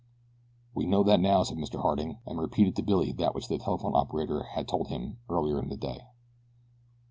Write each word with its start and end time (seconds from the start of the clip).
"We 0.73 0.87
know 0.87 1.03
that 1.03 1.19
now," 1.19 1.43
said 1.43 1.59
Mr. 1.59 1.79
Harding, 1.79 2.17
and 2.25 2.39
repeated 2.41 2.75
to 2.77 2.81
Billy 2.81 3.11
that 3.11 3.35
which 3.35 3.47
the 3.47 3.59
telephone 3.59 3.93
operator 3.95 4.41
had 4.41 4.67
told 4.67 4.87
him 4.87 5.19
earlier 5.29 5.59
in 5.61 5.69
the 5.69 5.77
day. 5.77 6.07